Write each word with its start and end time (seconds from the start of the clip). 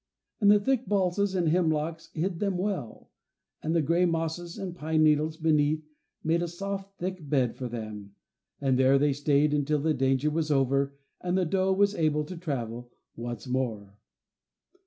And 0.39 0.49
the 0.49 0.59
thick 0.59 0.87
balsams 0.87 1.35
and 1.35 1.47
hemlocks 1.47 2.09
hid 2.15 2.39
them 2.39 2.57
well, 2.57 3.11
and 3.61 3.75
the 3.75 3.83
gray 3.83 4.03
mosses 4.07 4.57
and 4.57 4.75
pine 4.75 5.03
needles 5.03 5.37
beneath 5.37 5.85
made 6.23 6.41
a 6.41 6.47
soft 6.47 6.97
thick 6.97 7.29
bed 7.29 7.55
for 7.55 7.67
them, 7.69 8.15
and 8.59 8.79
there 8.79 8.97
they 8.97 9.13
stayed 9.13 9.53
until 9.53 9.77
the 9.77 9.93
danger 9.93 10.31
was 10.31 10.49
over 10.49 10.97
and 11.21 11.37
the 11.37 11.45
doe 11.45 11.71
was 11.71 11.93
able 11.93 12.23
to 12.23 12.35
travel 12.35 12.91
once 13.15 13.45
more. 13.47 13.99